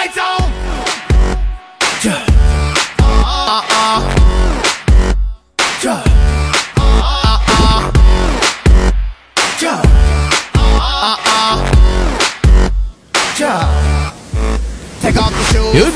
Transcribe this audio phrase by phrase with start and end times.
[0.00, 0.39] 有一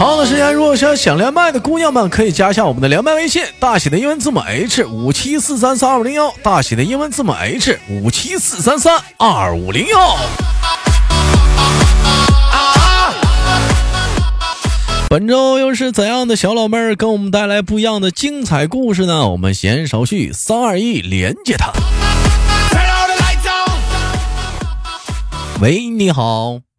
[0.00, 10.16] 好的时间，如果想想连麦的姑娘们，可以加一下我们的连麦微信，大写的英文字母 H 五七四三三二五零幺，大写的英文字母 H 五七四三三二五零幺。
[15.10, 19.28] 本周又是怎样的小老妹儿给我们带来不一样的精彩故事呢？
[19.28, 21.70] 我们闲言少叙，三二一，连接他。
[25.60, 26.69] 喂，你好。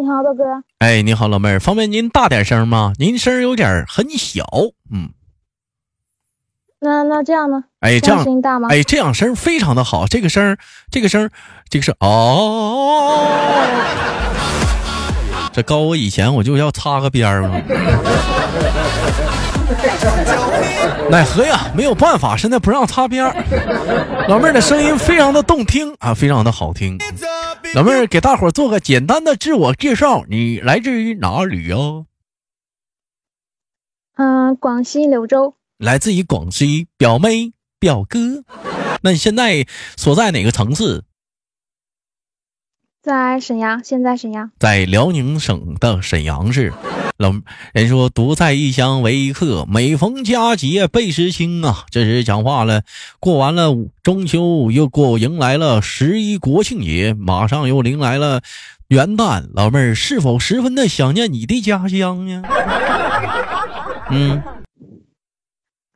[0.00, 0.44] 你好，大哥。
[0.78, 2.94] 哎，你好，老妹儿，方便您大点声吗？
[2.98, 4.46] 您声有点很小，
[4.90, 5.10] 嗯。
[6.80, 7.64] 那那这样呢？
[7.80, 8.68] 哎，这样声音大吗？
[8.70, 10.56] 哎，这样声非常的好，这个声，
[10.90, 11.28] 这个声，
[11.68, 13.26] 这个声，哦。
[15.52, 17.60] 这高我以前我就要擦个边儿嘛。
[21.10, 23.36] 奈何呀，没有办法，现在不让擦边儿。
[24.28, 26.96] 老妹儿的声音非常的动听啊，非常的好听。
[27.74, 31.76] 老妹儿给大伙儿做个简单的自我介绍，你来自于哪里呀？
[34.16, 35.56] 嗯，广西柳州。
[35.78, 38.44] 来自于广西，表妹表哥。
[39.02, 41.04] 那你现在所在哪个城市？
[43.02, 46.70] 在沈阳，现在沈阳，在辽宁省的沈阳市。
[47.16, 47.32] 老
[47.72, 51.86] 人说独在异乡为异客，每逢佳节倍思亲啊！
[51.90, 52.82] 这是讲话了。
[53.18, 58.42] 过完了中秋，又过迎来了十一国庆节，马上又迎来了
[58.88, 59.48] 元旦。
[59.54, 62.42] 老妹儿是否十分的想念你的家乡呢？
[64.10, 64.42] 嗯，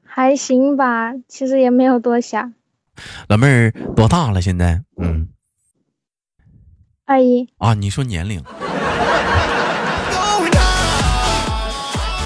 [0.03, 2.55] 还行吧，其实也没有多想。
[3.29, 4.41] 老妹儿多大了？
[4.41, 4.83] 现在？
[4.97, 5.29] 嗯。
[7.07, 8.43] 二一啊，你说年龄？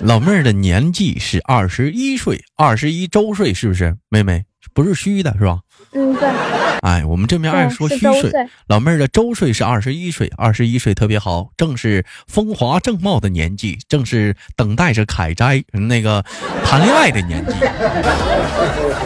[0.03, 3.97] 老妹儿的年纪是二十一岁，二十一周岁，是不是？
[4.09, 5.59] 妹妹不是虚的，是吧？
[5.95, 6.68] 嗯，对。
[6.83, 8.33] 哎，我们这边爱说虚岁。
[8.67, 16.25] 老妹儿的周岁是二十一岁，二十一岁特别好，正是风华正茂的年纪，正是等待着采摘那个
[16.65, 17.53] 谈恋爱的年纪。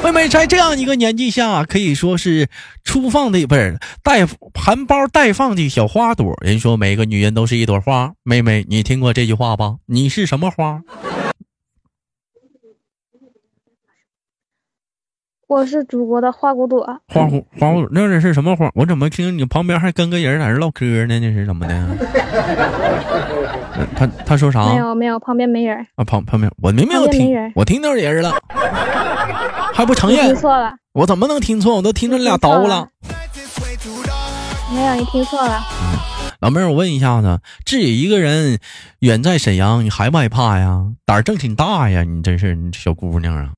[0.05, 2.49] 妹妹在这样一个年纪下，可以说是
[2.85, 6.37] 初放的，不是带含苞待放的小花朵。
[6.43, 9.77] 人说每个女人都是一朵花，妹妹，你听过这句话吧？
[9.87, 10.81] 你是什么花？
[15.53, 18.71] 我是祖国的花骨朵，花骨花骨朵，那是什么花？
[18.75, 21.21] 我怎么听你旁边还跟个人在这唠嗑呢？
[21.21, 21.89] 那是怎么的？
[23.95, 24.65] 他他说啥？
[24.73, 26.05] 没有没有，旁边没人啊。
[26.05, 28.33] 旁旁边我明明有听，我听到人了，
[29.75, 30.29] 还不承认？
[30.29, 31.77] 听错了，我怎么能听错？
[31.77, 32.89] 我都听着你俩叨了。
[34.75, 35.61] 没有，你听错了。
[36.41, 38.59] 老妹儿，我问一下子，自己一个人
[39.01, 40.87] 远在沈阳，你害不害怕呀？
[41.05, 43.51] 胆儿正挺大呀，你真是你小姑娘啊。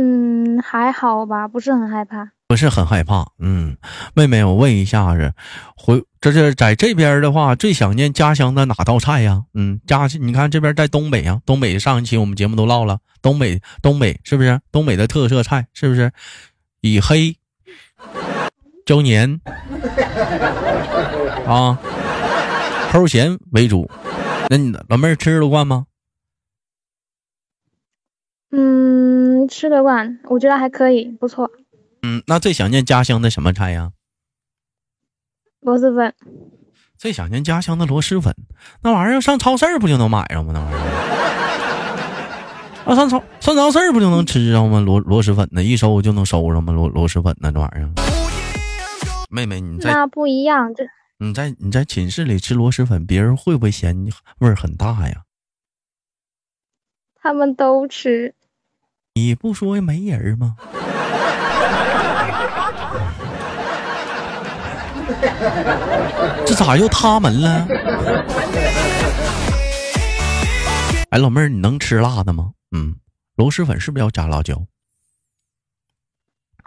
[0.00, 3.26] 嗯，还好吧，不是很害怕，不是很害怕。
[3.40, 3.76] 嗯，
[4.14, 5.34] 妹妹，我问一下子，
[5.76, 9.42] 回这是在这边的话，最想念家乡的哪道菜呀？
[9.54, 15.66] 嗯，家你看这边在东北啊，东北上一期我们节目都唠了，东北东北是不是东北的特色菜？
[15.74, 16.12] 是不是
[16.80, 17.36] 以黑
[18.86, 19.40] 椒年
[21.44, 21.76] 啊
[22.92, 23.90] 齁咸为主？
[24.48, 25.86] 那你老妹儿吃得惯吗？
[28.50, 28.77] 嗯，
[29.48, 31.50] 吃得惯，我觉得还可以，不错。
[32.02, 33.90] 嗯，那最想念家乡的什么菜呀？
[35.60, 36.14] 螺蛳粉。
[36.96, 38.34] 最想念家乡的螺蛳粉，
[38.82, 40.52] 那玩意儿上超市不就能买上吗？
[40.52, 40.80] 那玩意儿，
[42.90, 44.80] 啊，上超上超市不就能吃上吗？
[44.80, 46.72] 螺螺蛳粉呢，一收就能收上吗？
[46.72, 47.90] 螺螺蛳粉呢，这玩意儿。
[49.30, 50.84] 妹妹，你在那不一样，这
[51.18, 55.22] 你在你在寝室里吃螺蛳粉，别人会不会嫌你味儿很大呀？
[57.20, 58.34] 他们都吃。
[59.18, 60.54] 你不说没人吗？
[66.46, 67.66] 这咋又他们了？
[71.10, 72.52] 哎，老妹儿，你能吃辣的吗？
[72.70, 72.94] 嗯，
[73.34, 74.64] 螺蛳粉是不是要加辣椒？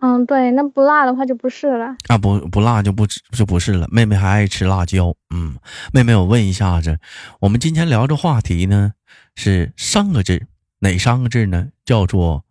[0.01, 1.95] 嗯，对，那不辣的话就不是了。
[2.09, 3.88] 啊，不不辣就不就不是了。
[3.89, 5.15] 妹妹还爱吃辣椒。
[5.33, 5.56] 嗯，
[5.94, 7.00] 妹妹，我问一下子，
[7.39, 8.92] 我们今天聊这话题呢，
[9.36, 10.47] 是三个字。
[10.83, 11.68] 哪三个字呢？
[11.86, 12.44] 叫做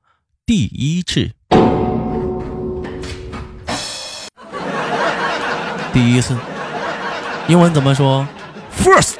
[0.46, 1.32] 第一次。
[5.92, 6.36] 第一次，
[7.48, 8.28] 英文怎么说
[8.72, 9.16] ？First。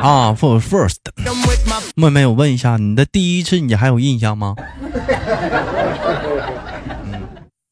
[0.00, 0.96] 啊，for first。
[1.94, 4.56] 妹妹，我问一下，你的第一次，你还有印象吗？
[7.04, 7.28] 嗯。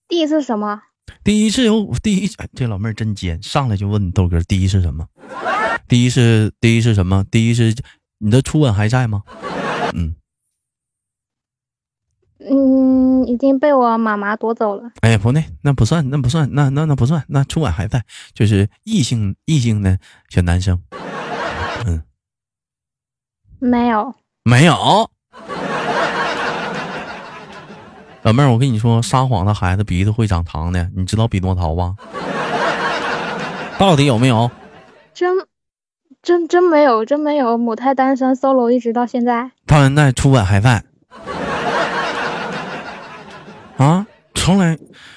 [0.09, 0.83] 第一次什么？
[1.25, 5.09] 第一次有第一，这老妹儿真尖，上来就问豆哥：第一次什么？
[5.89, 7.25] 第一次，第一次什么？
[7.29, 7.75] 第一次。
[8.19, 9.23] 你的初吻还在吗？
[9.95, 10.15] 嗯。
[12.41, 14.91] 嗯，已经被我妈妈夺走了。
[15.01, 19.99] 哎，不对，那不算，那不算，那那那不算，那初吻还在，就是异性异性的
[20.29, 20.81] 小男生。
[21.87, 22.03] 嗯，
[23.59, 25.11] 没有，没有。
[28.23, 31.97] 老妹儿，我跟你说，撒谎的孩子鼻子会长糖的，你知道比诺曹吧？
[33.79, 34.49] 到底有没有？
[35.13, 35.37] 真
[36.29, 39.51] 真真没有，真没有，母胎单身，solo 一直到现在。
[39.67, 40.85] 到现在初吻还在。
[43.79, 44.77] 啊，从来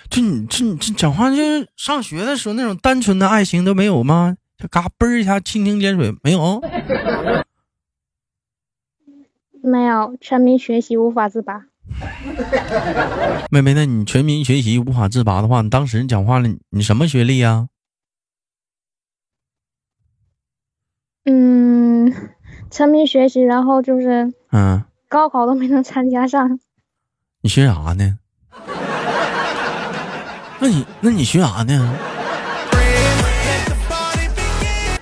[0.09, 4.37] 就你这你这讲话就是上学的时候那种单纯的爱情都没有吗？
[4.57, 6.61] 就嘎嘣一下蜻蜓点水没有？
[9.61, 11.65] 没有，全民学习无法自拔。
[13.49, 17.67] 妹妹，那你全民学习无法自拔的话，你当时讲话了，你什么学历呀？
[21.25, 22.11] 嗯，
[22.71, 26.59] 沉迷学习，然后就是嗯，高考都没能参加上。
[27.41, 28.17] 你学啥呢？
[30.59, 31.95] 那你那你学啥呢？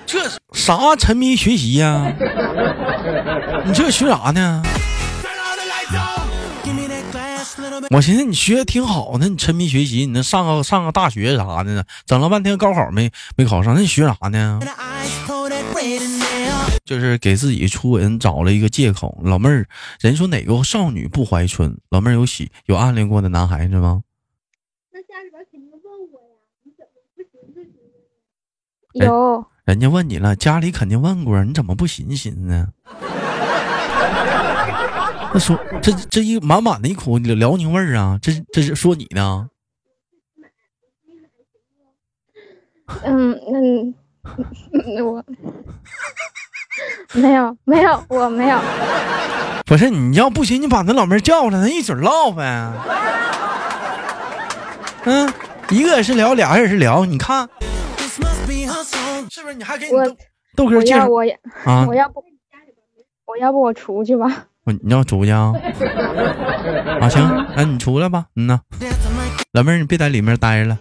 [0.04, 0.18] 这
[0.52, 2.12] 啥沉迷学习呀？
[3.64, 4.62] 你这学啥呢？
[7.90, 11.82] 我寻思你学的挺好，呢你沉迷学习，你那上个上个大学啥的呢？
[12.06, 14.60] 整了半天高考没没考上，那你学啥呢？
[16.84, 19.20] 就是给自己初吻找了一个借口。
[19.22, 19.66] 老妹儿，
[20.00, 21.78] 人说哪个少女不怀春？
[21.90, 24.02] 老妹儿有喜有暗恋过的男孩子吗？
[28.94, 32.72] 有，人家问你了，家里肯定问过，你怎么不寻思寻思呢？
[35.32, 39.48] 那说这这一满满的一口辽宁味儿啊，这这是说你呢？
[43.04, 43.94] 嗯嗯，
[45.04, 45.24] 我
[47.14, 48.58] 没有没有我没有。
[49.66, 52.72] 不是你要不行，你把那老妹儿叫来，咱一嘴唠呗。
[55.04, 55.32] 嗯，
[55.70, 57.48] 一个也是聊，俩人也是聊，你看。
[59.30, 59.92] 是不是你还给你
[60.56, 61.06] 豆哥介绍？
[61.06, 61.34] 我要
[61.64, 61.86] 啊！
[61.86, 62.22] 我要不
[63.26, 64.46] 我要不我出去吧？
[64.64, 65.52] 我你要出去啊？
[67.00, 68.26] 啊行，那你出来吧。
[68.34, 68.60] 嗯呐，
[69.52, 70.78] 老妹儿你别在里面待着了。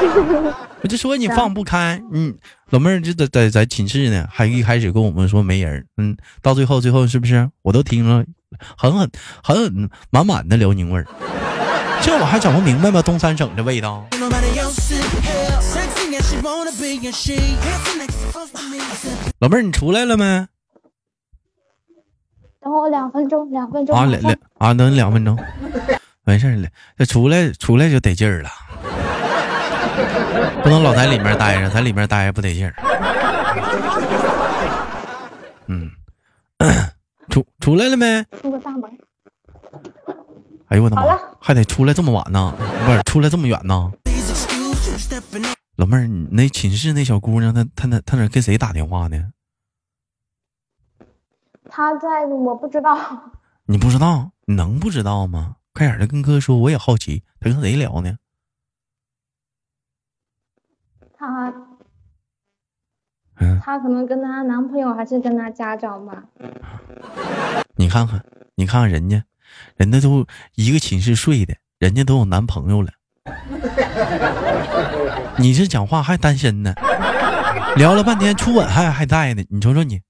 [0.82, 2.34] 我就说你放不开，嗯，
[2.70, 8.24] 老妹儿就在在在寝室呢，还一开始跟我们说没人，嗯，到最后最后是不是我都听了，
[8.76, 9.10] 狠狠
[9.42, 11.06] 狠狠满满的辽宁味儿，
[12.02, 13.02] 这我还整不明白吗？
[13.02, 14.06] 东三省的味道。
[19.38, 20.46] 老妹儿，你出来了没？
[22.62, 25.38] 等我两分钟，两分钟啊，两两啊，等你两分钟，
[26.24, 26.68] 没事了。
[26.96, 28.50] 这出来出来就得劲儿了，
[30.62, 32.74] 不能老在里面待着，在里面待着不得劲儿。
[35.66, 35.90] 嗯，
[37.28, 38.24] 出出来了没？
[38.40, 38.90] 出个大门。
[40.68, 41.02] 哎呦我的妈！
[41.40, 42.54] 还得出来这么晚呢？
[42.86, 43.90] 不是，出来这么远呢？
[45.76, 49.30] 老妹儿，你那寝室那小姑娘，她她那她那跟谁打电话呢？
[51.68, 52.96] 她在，我不知道。
[53.66, 54.30] 你不知道？
[54.46, 55.56] 你能不知道吗？
[55.74, 58.16] 快点的跟哥说，我也好奇，她跟谁聊呢？
[61.20, 61.52] 她，
[63.40, 66.24] 嗯，她可能跟她男朋友还是跟她家长吧。
[67.76, 68.24] 你看看，
[68.54, 69.22] 你看看人家，
[69.76, 72.90] 人家都一个寝室睡的，人家都有男朋友了。
[75.36, 76.72] 你这讲话还单身呢？
[77.76, 80.00] 聊了半天初吻还还在呢，你瞅瞅你，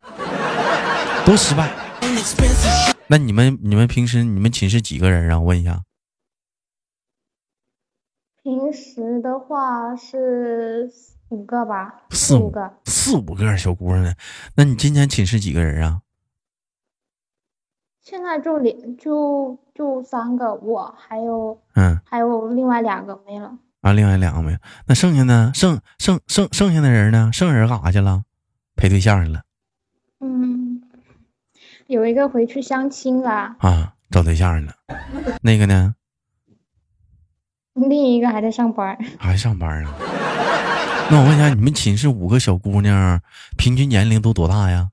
[1.27, 1.69] 多失败。
[3.09, 5.41] 那你们你们平时你们寝室几个人啊？
[5.41, 5.81] 我问一下。
[8.43, 10.91] 平时的话是
[11.29, 14.15] 五个吧，四五个，四五个小姑娘呢。
[14.57, 16.01] 那你今天寝室几个人啊？
[18.01, 23.59] 现在就两就就三个，我还有嗯，还有另外两个没了。
[23.83, 25.53] 啊，另外两个没有，那剩下呢？
[25.55, 27.31] 剩剩剩剩下的人呢？
[27.33, 28.25] 剩人干啥去了？
[28.75, 29.43] 陪对象去了。
[30.21, 30.83] 嗯，
[31.87, 33.57] 有一个回去相亲了。
[33.59, 34.73] 啊，找对象了。
[35.43, 35.95] 那个呢？
[37.89, 38.99] 另一个还在上班。
[39.19, 39.95] 还上班啊？
[41.11, 43.21] 那我问一下，你们寝室五个小姑娘，
[43.57, 44.91] 平均年龄都多大呀？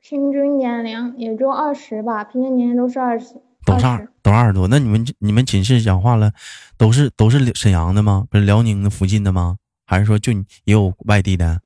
[0.00, 3.34] 平均年龄也就二十吧，平均年龄都是二十。
[3.66, 4.68] 都是二都二十多。
[4.68, 6.32] 那你们你们寝室讲话了，
[6.78, 8.26] 都是都是沈阳的吗？
[8.30, 9.58] 不是辽宁的附近的吗？
[9.84, 11.60] 还是说就也有外地的？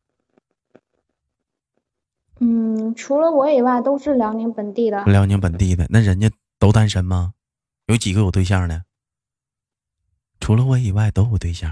[2.40, 5.04] 嗯，除了我以外都是辽宁本地的。
[5.04, 7.34] 辽宁本地的，那人家都单身吗？
[7.86, 8.82] 有几个有对象的？
[10.40, 11.70] 除了我以外都有对象。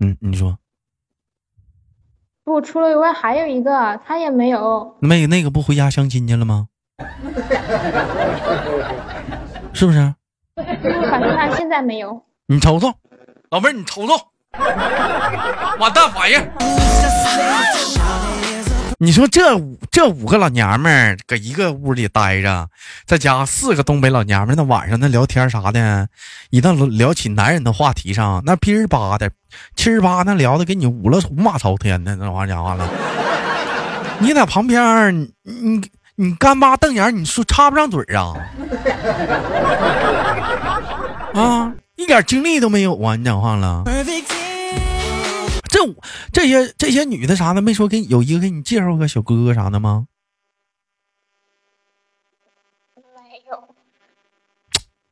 [0.00, 0.56] 嗯，你说。
[2.44, 4.96] 不，除了以外还有一个，他也没有。
[5.00, 6.68] 没那个不回家相亲去了吗？
[9.74, 10.14] 是不是？
[10.56, 12.22] 反正他现在没有。
[12.46, 12.92] 你瞅瞅，
[13.50, 14.14] 老妹儿，你瞅瞅，
[15.78, 16.52] 完蛋玩意儿！
[19.02, 22.68] 你说这五这五个老娘们儿搁一个屋里待着，
[23.04, 26.06] 再加四个东北老娘们儿，那晚上那聊天啥的，
[26.50, 29.28] 一旦聊起男人的话题上，那噼儿吧的，
[29.74, 32.88] 七儿八那聊的给你五了五马朝天的，那玩意讲话了。
[34.20, 35.82] 你在旁边，你你
[36.14, 38.34] 你干巴瞪眼，你说插不上嘴啊？
[41.34, 43.16] 啊，一点精力都没有啊！
[43.16, 43.82] 你讲话了。
[45.72, 45.78] 这
[46.30, 50.06] 这些这些女的啥的没说给有一个给你介绍个小哥哥啥的吗？
[52.94, 53.02] 没
[53.48, 53.74] 有。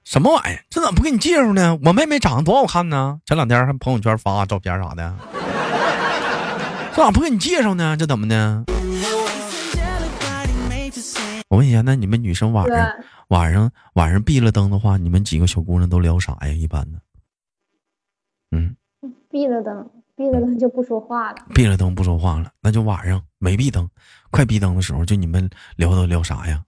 [0.05, 0.63] 什么玩意儿？
[0.69, 1.79] 这咋不给你介绍呢？
[1.83, 3.21] 我妹妹长得多好看呢！
[3.25, 5.17] 前两天还朋友圈发照片啥的。
[6.95, 7.97] 这咋不给你介绍呢？
[7.97, 8.65] 这怎么的？
[11.49, 12.93] 我问一下，那你们女生晚上
[13.29, 16.49] 晚上晚上闭了灯的话，你们几个小姑娘都聊啥呀？
[16.49, 17.01] 一般的。
[18.51, 18.77] 嗯。
[19.31, 19.91] 闭了灯。
[20.21, 21.39] 闭了灯就不说话了。
[21.55, 23.89] 闭了灯不说话了，那就晚上没闭灯，
[24.31, 26.63] 快闭灯的时候，就你们聊都聊啥呀？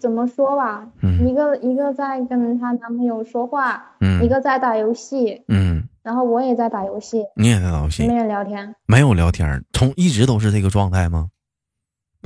[0.00, 3.84] 怎么说吧，一个一个在跟她男朋友说话，
[4.22, 11.28] 一个在打游戏，嗯，然后我也在打游戏，你也在打游戏，没人聊天，没有聊天，从一直都是这个状态吗？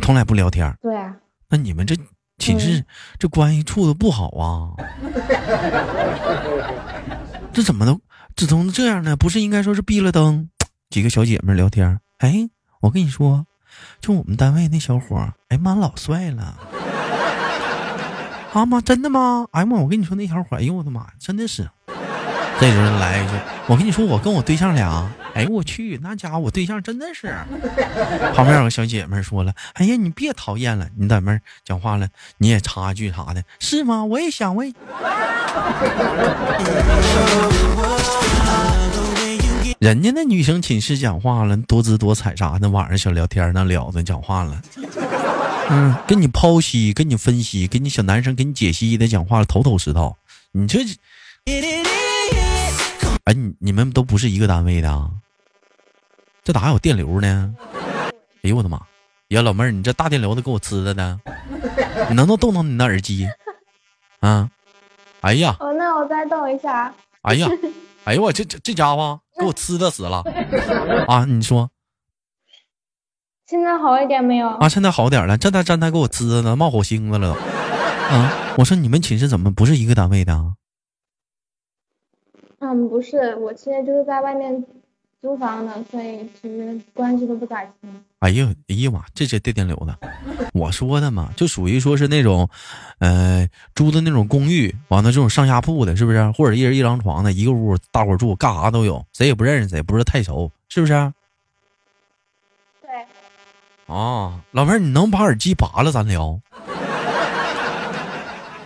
[0.02, 0.72] 从来不聊天。
[0.80, 1.16] 对啊。
[1.48, 1.96] 那你们这
[2.38, 2.84] 寝室
[3.18, 4.70] 这关系处的不好啊？
[7.58, 8.00] 这怎么能
[8.36, 9.16] 这怎么这样呢？
[9.16, 10.48] 不是应该说是闭了灯，
[10.90, 11.98] 几个小姐妹聊天。
[12.18, 12.48] 哎，
[12.80, 13.46] 我跟你说，
[14.00, 16.56] 就我们单位那小伙，哎妈，老帅了。
[18.54, 19.48] 啊妈，真的吗？
[19.50, 21.68] 哎妈，我跟你说那小伙，哎呦我的妈，真的是。
[22.60, 23.32] 这时候来一句，
[23.66, 25.10] 我跟你说，我跟我对象俩。
[25.34, 27.34] 哎呦我去，那家伙我对象真的是。
[28.36, 34.04] 旁边有个小姐妹说了，哎呀你别讨厌了，你在那讲话了，你也插句啥的，是吗？
[34.04, 34.72] 我也想问。
[39.78, 44.60] 人家那女生寝室讲话了，多姿多彩啥的，晚上小聊天那聊的讲话了，
[45.70, 50.16] 嗯，跟你剖析，跟你分析，跟你小男生给你解析的讲话了，头头是道。
[50.50, 50.80] 你这，
[53.24, 55.08] 哎，你你们都不是一个单位的啊？
[56.42, 57.54] 这咋还有电流呢？
[58.42, 58.80] 哎呦我的妈！
[59.28, 61.20] 呀，老妹儿，你这大电流都给我呲的呢？
[62.08, 63.28] 你能不能动动你那耳机？
[64.20, 64.50] 啊？
[65.20, 65.56] 哎呀！
[65.60, 66.94] 哦，那我再动一下。
[67.22, 67.48] 哎呀，
[68.04, 70.22] 哎呦我这这这家伙给我呲的死了
[71.08, 71.24] 啊！
[71.26, 71.70] 你说，
[73.46, 74.48] 现在好一点没有？
[74.48, 75.36] 啊，现在好点了。
[75.36, 78.54] 这他站台给我呲的冒火星子了啊！
[78.58, 80.54] 我说你们寝室怎么不是一个单位的？
[82.60, 84.64] 嗯，不是，我现在就是在外面。
[85.20, 88.04] 租房的，所以其实关系都不咋亲。
[88.20, 89.96] 哎呀，哎呀妈，这这电电流的，
[90.52, 92.48] 我说的嘛，就属于说是那种，
[92.98, 96.28] 呃，租的那种公寓，完了这种上下铺的，是不是？
[96.32, 101.12] 或者一人一张床的，一个屋大伙住，干啥都有，谁也不认识谁，不是太熟，是不是？
[102.82, 102.90] 对。
[103.94, 106.40] 啊，老妹儿，你能把耳机拔了，咱聊。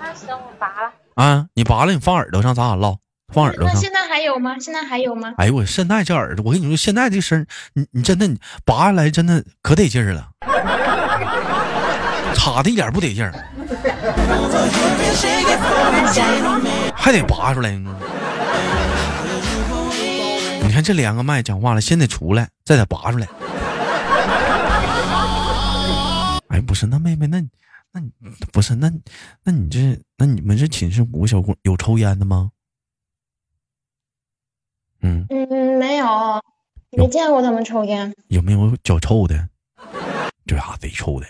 [0.00, 0.92] 那行，我拔了。
[1.14, 2.96] 啊，你拔了，你放耳朵上，咱俩唠。
[3.32, 3.74] 放耳朵上。
[3.74, 4.56] 那现在还有吗？
[4.60, 5.34] 现在还有吗？
[5.38, 10.28] 哎呦我现在这耳朵，我跟你说，现在这声，你你真的你拔下来真的可得劲儿了，
[12.34, 13.32] 插的一点不得劲儿，
[16.94, 17.70] 还得拔出来。
[20.62, 23.26] 你看这连个麦讲话了，先得出来，再得拔出来。
[26.48, 27.40] 哎，不是，那妹妹，那
[27.92, 28.10] 那你
[28.52, 28.90] 不是那
[29.44, 32.50] 那你这那你们这寝室五个小姑有抽烟的吗？
[35.02, 36.42] 嗯嗯，没有，
[36.90, 38.14] 没见过他们抽烟。
[38.28, 39.48] 有没有脚臭的？
[40.46, 41.26] 这啥贼臭的？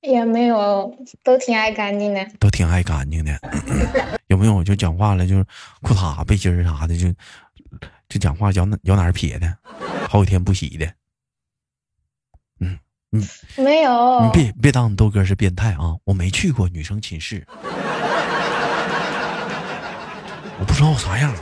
[0.00, 2.24] 也没有，都挺爱干净的。
[2.38, 3.38] 都挺爱干净的。
[4.28, 5.44] 有没有就讲话了，就是
[5.82, 7.08] 裤衩、背心啥的，就
[8.08, 9.58] 就讲话脚哪脚哪儿撇的，
[10.08, 10.86] 好几天不洗的。
[12.60, 12.78] 嗯
[13.12, 13.22] 嗯，
[13.56, 14.24] 没有。
[14.24, 15.96] 你别别当你豆哥是变态啊！
[16.04, 17.46] 我没去过女生寝室。
[20.58, 21.34] 我不知道啥样。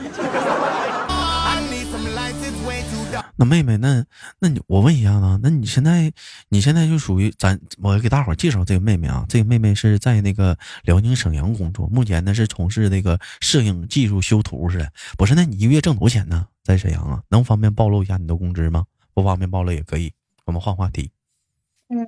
[3.39, 4.03] 那妹妹，那
[4.39, 6.11] 那你我问一下子，那你现在
[6.49, 14.91] 你现在就属于咱，我给大伙介绍这个妹妹啊，这个妹妹是在那个辽宁沈阳工作，目前呢是从事那个摄影技术修图似的。
[15.19, 16.47] 不是，那你一个月挣多少钱呢？
[16.65, 18.85] 在沈阳啊，能方便暴露一下你的工资吗？
[19.13, 20.13] 不方便暴露也可以，
[20.47, 21.11] 我们换话题。
[21.89, 22.07] 嗯，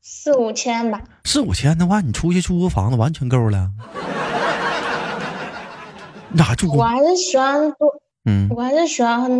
[0.00, 1.02] 四五千吧。
[1.24, 3.70] 四五千的话，你出去租个房子完全够了。
[6.32, 6.72] 哪住？
[6.74, 9.30] 我还是喜欢多，嗯，我还是喜欢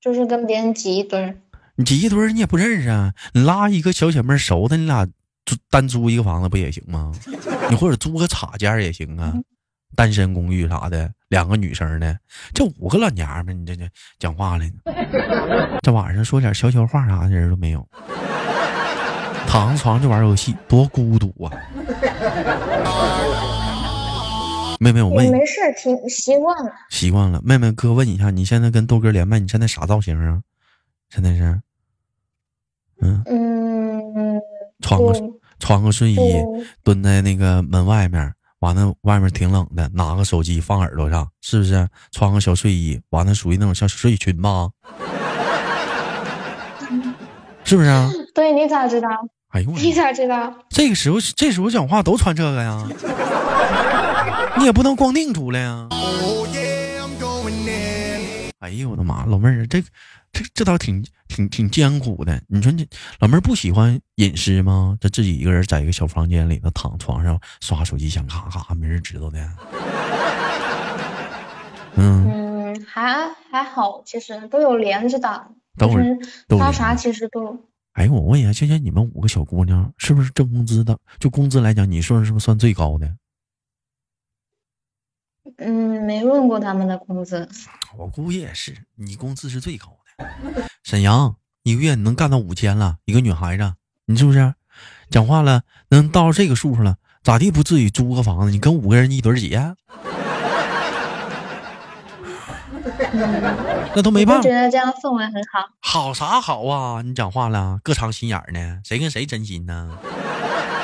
[0.00, 1.34] 就是跟别人挤一堆儿。
[1.76, 3.12] 你挤一堆儿，你也不认识啊？
[3.32, 5.06] 你拉一个小姐妹熟的，你俩
[5.44, 7.12] 租单租一个房子不也行吗？
[7.68, 9.34] 你或者租个插间也行啊，
[9.94, 12.16] 单身公寓啥的，两个女生的，
[12.54, 13.82] 这五个老娘们，你这这
[14.18, 14.64] 讲话了，
[15.82, 17.86] 这晚上说点悄悄话啥的人都没有，
[19.46, 21.50] 躺上床就玩游戏，多孤独啊！
[24.78, 26.72] 妹妹，我问你，没事，挺习惯了。
[26.90, 27.40] 习惯了。
[27.44, 30.40] 妹妹，哥问一下，你现在跟豆哥连麦，你现在啥造型啊？
[31.08, 31.60] 现在是，
[33.00, 34.40] 嗯嗯，
[34.80, 35.12] 穿个
[35.58, 36.18] 穿个睡衣，
[36.82, 41.88] 蹲在那个门外面，完了外面挺冷的，拿个手机放耳朵上，是不是？
[42.10, 44.68] 穿个小睡衣，完了属于那种像睡裙吧？
[47.64, 48.10] 是不是啊？
[48.34, 49.08] 对，你咋知道？
[49.50, 50.52] 哎呦，你咋知道？
[50.68, 52.86] 这个时候，这时候讲话都穿这个呀。
[54.58, 55.88] 你也不能光腚出来呀！
[58.58, 59.80] 哎呦我的妈，老妹儿，这
[60.32, 62.42] 这这倒挺挺挺艰苦的。
[62.48, 62.84] 你说这
[63.20, 64.96] 老妹儿不喜欢隐私吗？
[65.00, 69.38] 这自己一个人在一个小房间里头躺床上刷手机，想咔咔没人知道的。
[71.94, 76.18] 嗯嗯，还还好，其实都有连着的，等会儿
[76.58, 77.56] 发啥其实都。
[77.92, 80.98] 哎，我问一下，就像你们五个小姑娘，是不是挣工资的？
[81.20, 83.08] 就工资来讲，你说是不是算最高的？
[85.58, 87.48] 嗯，没问过他们的工资。
[87.96, 90.26] 我估计也是，你工资是最高的。
[90.84, 93.74] 沈阳一个月你能干到五千了，一个女孩子，
[94.06, 94.54] 你是不是？
[95.10, 98.50] 讲话了，能到这个数上了，咋地不至于租个房子？
[98.50, 99.74] 你跟五个人一堆挤啊？
[103.94, 104.42] 那都没办法。
[104.42, 105.66] 觉得这样氛围很好。
[105.80, 107.00] 好啥好啊？
[107.02, 108.80] 你讲话了，各藏心眼呢？
[108.84, 109.96] 谁跟谁真心呢？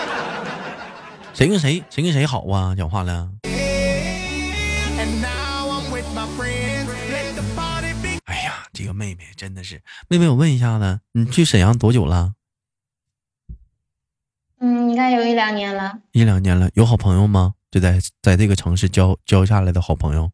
[1.34, 2.74] 谁跟谁谁跟谁好啊？
[2.74, 3.28] 讲话了。
[8.24, 12.34] 哎呀，这个妹妹真的是妹妹，我问一下子，你去沈阳多久了？
[14.60, 15.98] 嗯，应该有一两年了。
[16.12, 17.54] 一两年了，有好朋友吗？
[17.68, 20.30] 就在在这个城市交交下来的好朋友？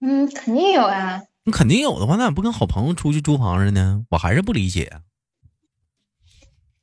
[0.00, 1.24] 嗯，肯定有啊。
[1.42, 4.06] 你肯定有的话，那咋不跟好朋友出去租房子呢？
[4.10, 5.00] 我还是不理解。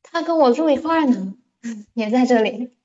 [0.04, 1.34] 他跟我住一块呢，
[1.94, 2.76] 也在这里。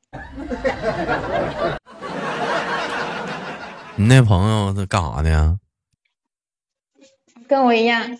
[3.98, 5.58] 你那朋友他干啥的呀？
[7.48, 8.18] 跟我一样。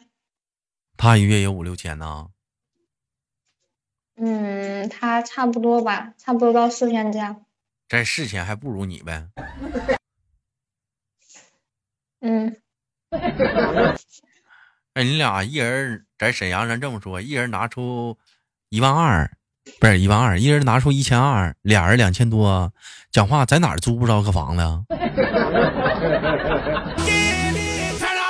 [0.96, 2.30] 他一月有五六千呢。
[4.14, 7.44] 嗯，他差不多吧，差不多到四千这样。
[7.88, 9.28] 这四千还不如你呗。
[12.20, 12.56] 嗯。
[14.94, 18.16] 哎，你俩一人在沈阳，咱这么说，一人拿出
[18.70, 19.30] 一万二。
[19.80, 22.72] 不是一万二，一人拿出一千二，俩人两千多，
[23.12, 24.62] 讲话在哪儿租不着个房子？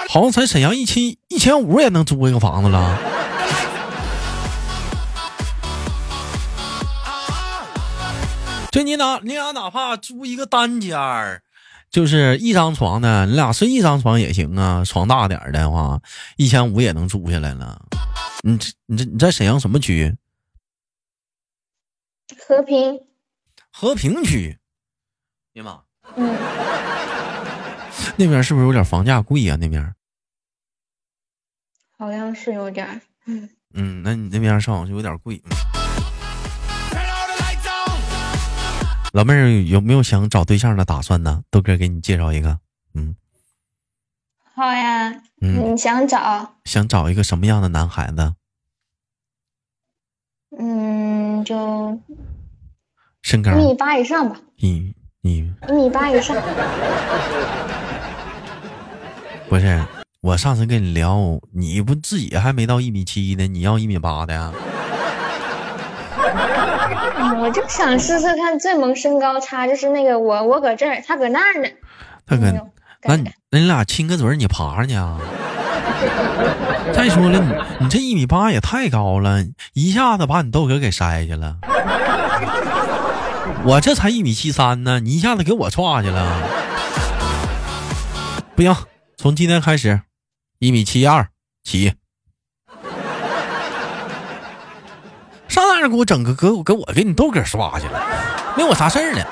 [0.09, 2.99] 好像在沈阳一千一千五也能租一个房子了。
[8.71, 11.43] 就你哪你俩哪怕租一个单间儿，
[11.91, 16.01] 就是一张床的，你俩睡一张床也行啊，床大点的话，
[16.37, 17.79] 一千五也能租下来了。
[18.43, 20.15] 你这你这你在沈阳什么区？
[22.49, 23.01] 和平，
[23.73, 24.57] 和平区，
[25.55, 25.83] 呀妈，
[26.15, 26.33] 嗯，
[28.17, 29.57] 那边是不是有点房价贵呀？
[29.57, 29.93] 那边。
[31.99, 35.43] 好像是有点，嗯，嗯，那你那边上网就有点贵。
[39.13, 41.43] 老妹儿有没有想找对象的打算呢？
[41.51, 42.61] 豆哥给你介绍一个，
[42.95, 43.17] 嗯，
[44.55, 46.55] 好呀，嗯，你想找？
[46.65, 48.37] 想找一个什么样的男孩子？
[50.59, 52.01] 嗯，就
[53.27, 54.37] 身高一米八以上吧。
[54.59, 56.37] 一一一米八以上。
[59.51, 59.83] 不是，
[60.21, 64.53] 我上次跟你聊，你不自己还没到一米七呢，你要一米八的呀？
[67.43, 71.69] 我就想试试看最萌身高差，就是那个我我搁这儿，他搁那儿呢。
[72.25, 72.43] 他搁
[73.03, 75.19] 那你那你俩亲个嘴，你爬上去啊？
[76.93, 81.57] 再说了，你你这一米八也太高了，一下子把你豆哥给筛去了。
[83.67, 86.49] 我这才一米七三呢，你一下子给我踹去了。
[88.55, 88.73] 不行，
[89.17, 90.03] 从今天开始，
[90.61, 91.29] 一米七二
[91.65, 91.95] 起。
[95.49, 98.55] 上哪儿给我整个给我给我给你豆哥刷去了？
[98.57, 99.25] 没我啥事儿呢。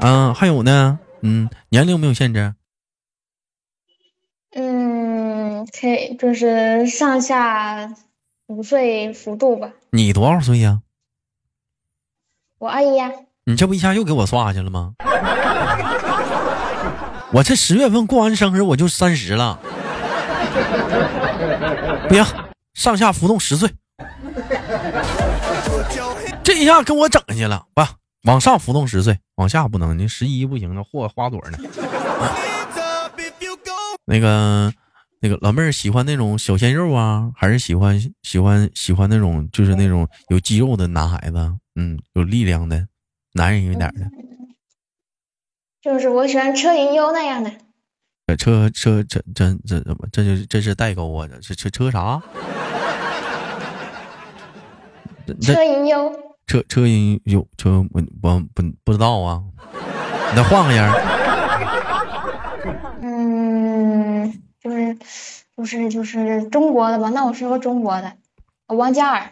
[0.00, 2.54] 嗯，还有呢，嗯，年龄没有限制。
[4.56, 7.94] 嗯，可以，就是上下
[8.48, 9.70] 五岁幅度吧。
[9.90, 10.80] 你多少岁呀？
[12.60, 12.88] 我二姨。
[13.44, 14.92] 你这不一下又给我刷去了吗？
[17.32, 19.58] 我这十月份过完生日我就三十了。
[22.06, 22.22] 不行，
[22.74, 23.70] 上下浮动十岁。
[26.42, 27.82] 这一下给我整下去了，不，
[28.24, 31.56] 往上浮动十岁，往下不能，你十一不行，那嚯花朵呢。
[34.04, 34.70] 那个，
[35.20, 41.36] 那个老妹儿喜欢那种小鲜肉啊，还是喜欢喜欢喜欢那种就是那种有肌肉的男孩子？
[41.74, 42.88] 嗯，有力量的
[43.34, 44.10] 男人一点的。
[45.82, 47.52] 就是我喜欢车银优那样的。
[48.38, 50.08] 车车这这这怎么？
[50.12, 51.28] 这就是这是代沟啊！
[51.42, 52.22] 这车车啥？
[55.42, 56.12] 车银优。
[56.46, 59.42] 车车银优车我我不不知道啊，
[60.30, 61.19] 你再换个人。
[65.56, 67.10] 就是就是中国的吧？
[67.10, 68.12] 那我说个中国的，
[68.66, 69.30] 王嘉尔。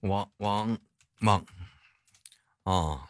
[0.00, 0.76] 王王
[1.18, 1.44] 猛
[2.64, 3.00] 啊！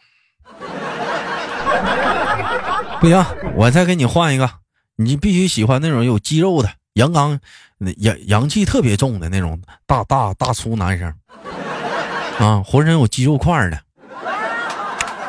[3.01, 4.49] 不行，我再给你换一个，
[4.95, 7.39] 你必须喜欢那种有肌肉的、阳刚、
[7.97, 11.13] 阳阳气特别重的那种大大大粗男生
[12.39, 13.81] 啊，浑身有肌肉块的，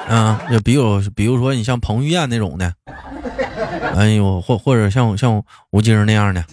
[0.09, 2.75] 啊，就比如比如说你像彭于晏那种的，
[3.97, 6.45] 哎呦，或或者像像吴京那样的，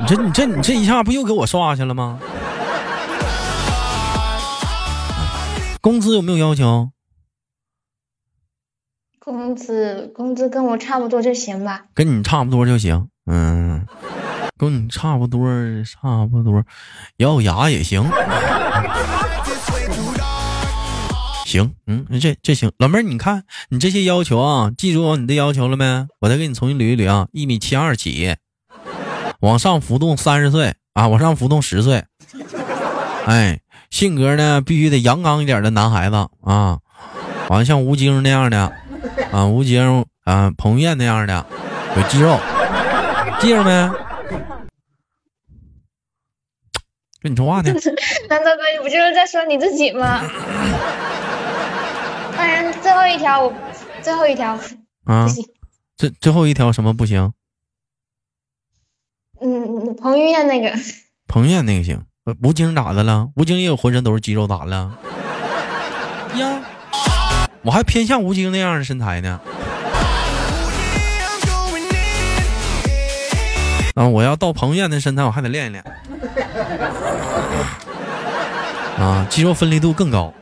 [0.00, 2.18] 你这你这你这一下不又给我刷去了吗？
[5.80, 6.90] 工资有没有要求？
[9.20, 13.86] 工资工资跟我差不多就行吧，跟你差不多就行，嗯，
[14.56, 15.48] 跟你差不多
[15.84, 16.64] 差不多，
[17.18, 18.02] 咬牙也行，
[21.48, 26.06] 行，嗯，这这行，老妹儿，你看你这些要求啊，记住你的要求了没？
[26.20, 28.36] 我再给你重新捋一捋啊，一米七二起，
[29.40, 32.04] 往上浮动三十岁啊，往上浮动十岁，
[33.24, 36.78] 哎，性格呢必须得阳刚一点的男孩子啊，
[37.48, 38.72] 完像吴京那样的。
[39.30, 41.46] 啊，吴京啊，彭于晏那样的，
[41.96, 42.38] 有肌肉，
[43.40, 43.90] 记着没？
[47.20, 47.72] 跟你说话呢。
[48.28, 50.20] 难道哥，你不就是在说你自己吗？
[52.38, 53.52] 当然，最后一条我，
[54.00, 54.56] 最后一条
[55.06, 55.26] 啊，
[55.96, 57.32] 最最后一条什么不行？
[59.40, 60.72] 嗯，彭于晏那个。
[61.26, 62.00] 彭于晏那个行，
[62.44, 63.28] 吴京咋的了？
[63.34, 64.96] 吴京也有浑身都是肌肉，咋了？
[66.36, 66.60] 呀。
[67.62, 69.40] 我还偏向吴京那样的身材呢。
[73.96, 75.84] 啊，我要到彭于晏的身材，我还得练一练。
[78.96, 80.32] 啊，肌肉分离度更高。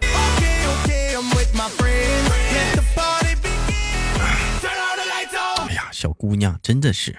[5.97, 7.17] 小姑娘真的是。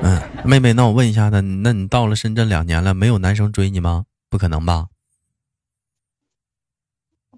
[0.00, 4.04] 嗯，妹妹，那我问一下，那那你到了深圳两年了，没有男生追你吗？
[4.30, 4.86] 不可能吧？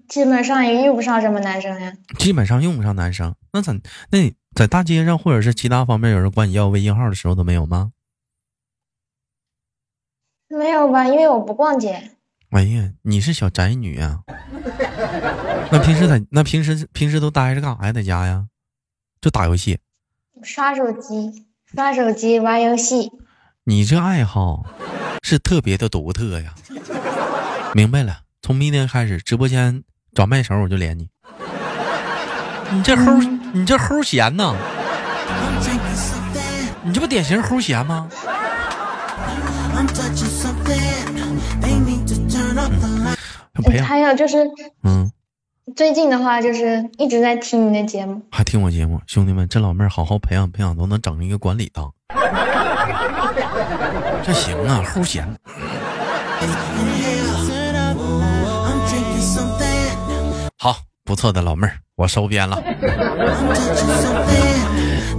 [0.06, 1.96] 基本上也用不上什么男生呀。
[2.18, 3.72] 基本上用不上男生，那咋？
[4.10, 7.92] 那在大街上或者是其他方面有人管你要微信号的时候都没有吗？
[10.48, 12.10] 没有吧，因为我不逛街。
[12.50, 14.20] 哎呀，你是小宅女啊？
[15.72, 17.92] 那平时在那平时平时都待着干啥呀？
[17.94, 18.48] 在家呀？
[19.20, 19.78] 就打游戏。
[20.42, 23.10] 刷手机，刷手机，玩游戏。
[23.64, 24.64] 你这爱好
[25.22, 26.54] 是特别的独特呀。
[27.74, 29.84] 明白了，从明天开始直播间。
[30.12, 31.08] 找麦手我就连你，
[32.72, 34.56] 你这齁，你这齁闲呐？
[36.82, 38.08] 你这不典型齁闲吗？
[43.84, 44.50] 还有就是，
[44.82, 45.12] 嗯，
[45.76, 51.92] 最近的话就是一直在听你的节目，还听我节目，兄弟们，这老妹儿好好培养培养，都能整一个管理当，
[54.24, 55.26] 这行啊，齁闲。
[60.56, 62.62] 好，不错的老妹儿，我收编了。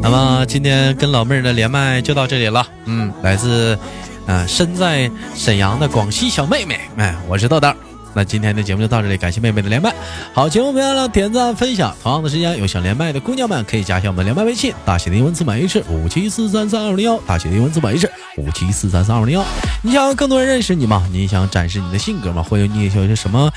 [0.02, 2.66] 那么今天跟老妹儿的连麦就到这里了。
[2.86, 3.78] 嗯，来自，
[4.26, 7.72] 嗯，身在沈阳的广西小妹妹，哎，我是豆豆。
[8.14, 9.94] 那今天的节目就到这里，感谢妹妹的连麦。
[10.34, 11.96] 好，节目别忘了点赞分享。
[12.04, 19.46] 同样的时间，有想连麦的姑娘们可以加一下我们的连麦微信，大写的英文字母 H 五七四三三二零幺，大写的英文字母 H 五七四三三二零幺。
[19.82, 21.08] 你想更多人认识你吗？
[21.12, 22.44] 你想展示你的性格吗？
[22.44, 23.52] 或者你有些什么？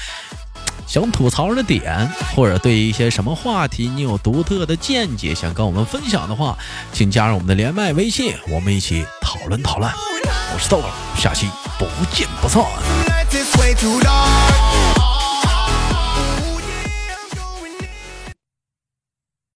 [0.86, 6.56] 想吐槽的点，或者对一些什么话题你有独特的见解想跟我们分享的话，
[6.92, 9.90] 请加入我们的连麦微信，我们一起讨论讨论。
[10.52, 13.13] 我是豆豆，下期不见不散。
[13.36, 14.83] it's way too dark.